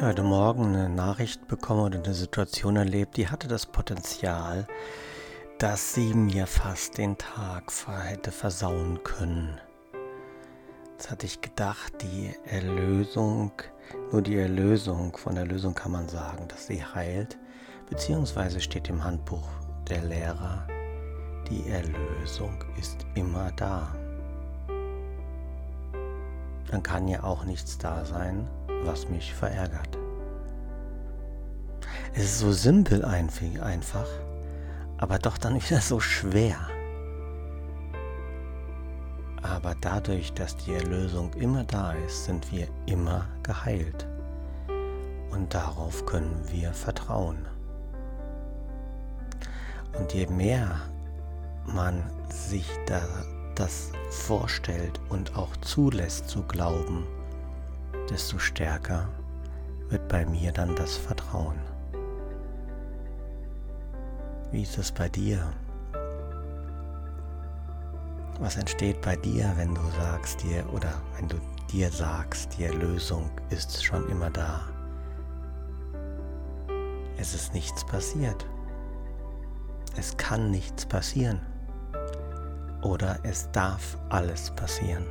[0.00, 4.66] habe heute Morgen eine Nachricht bekommen oder eine Situation erlebt, die hatte das Potenzial,
[5.58, 9.60] dass sie mir fast den Tag hätte versauen können.
[10.92, 13.52] Jetzt hatte ich gedacht, die Erlösung,
[14.10, 17.38] nur die Erlösung, von Erlösung kann man sagen, dass sie heilt,
[17.88, 19.48] beziehungsweise steht im Handbuch
[19.88, 20.66] der Lehrer,
[21.48, 23.94] die Erlösung ist immer da.
[26.68, 28.48] Dann kann ja auch nichts da sein,
[28.86, 29.98] was mich verärgert.
[32.14, 34.06] Es ist so simpel einfach,
[34.98, 36.56] aber doch dann wieder so schwer.
[39.42, 44.06] Aber dadurch, dass die Erlösung immer da ist, sind wir immer geheilt.
[45.30, 47.46] Und darauf können wir vertrauen.
[49.98, 50.80] Und je mehr
[51.66, 53.02] man sich da,
[53.54, 57.06] das vorstellt und auch zulässt zu glauben,
[58.10, 59.08] desto stärker
[59.88, 61.58] wird bei mir dann das Vertrauen.
[64.50, 65.52] Wie ist es bei dir?
[68.40, 71.36] Was entsteht bei dir, wenn du sagst dir oder wenn du
[71.72, 74.60] dir sagst, die Erlösung ist schon immer da?
[77.16, 78.44] Es ist nichts passiert.
[79.96, 81.40] Es kann nichts passieren.
[82.82, 85.06] Oder es darf alles passieren.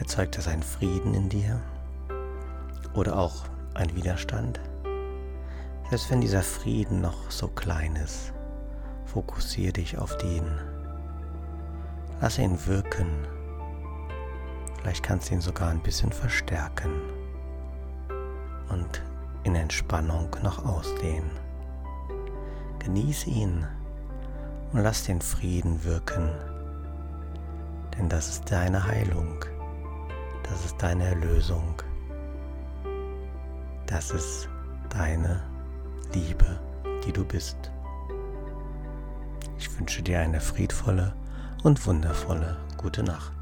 [0.00, 1.60] Erzeugt es einen Frieden in dir
[2.94, 4.58] oder auch einen Widerstand?
[5.90, 8.32] Selbst wenn dieser Frieden noch so klein ist,
[9.04, 10.42] fokussiere dich auf den.
[12.18, 13.26] Lass ihn wirken.
[14.78, 17.02] Vielleicht kannst du ihn sogar ein bisschen verstärken
[18.70, 19.02] und
[19.44, 21.30] in Entspannung noch ausdehnen.
[22.78, 23.66] Genieße ihn
[24.72, 26.30] und lass den Frieden wirken,
[27.98, 29.44] denn das ist deine Heilung.
[30.50, 31.80] Das ist deine Erlösung.
[33.86, 34.48] Das ist
[34.88, 35.42] deine
[36.12, 36.58] Liebe,
[37.06, 37.56] die du bist.
[39.58, 41.14] Ich wünsche dir eine friedvolle
[41.62, 43.39] und wundervolle gute Nacht.